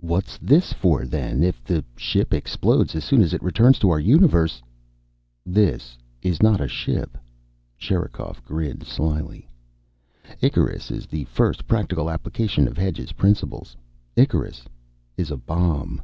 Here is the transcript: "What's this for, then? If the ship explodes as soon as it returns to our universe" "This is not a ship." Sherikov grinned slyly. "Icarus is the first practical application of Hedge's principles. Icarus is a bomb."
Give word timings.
"What's 0.00 0.38
this 0.38 0.72
for, 0.72 1.04
then? 1.04 1.42
If 1.44 1.62
the 1.62 1.84
ship 1.94 2.32
explodes 2.32 2.94
as 2.94 3.04
soon 3.04 3.20
as 3.20 3.34
it 3.34 3.42
returns 3.42 3.78
to 3.80 3.90
our 3.90 4.00
universe" 4.00 4.62
"This 5.60 5.98
is 6.22 6.42
not 6.42 6.62
a 6.62 6.66
ship." 6.68 7.18
Sherikov 7.76 8.42
grinned 8.46 8.86
slyly. 8.86 9.46
"Icarus 10.40 10.90
is 10.90 11.04
the 11.06 11.24
first 11.24 11.66
practical 11.68 12.08
application 12.08 12.66
of 12.66 12.78
Hedge's 12.78 13.12
principles. 13.12 13.76
Icarus 14.16 14.64
is 15.18 15.30
a 15.30 15.36
bomb." 15.36 16.00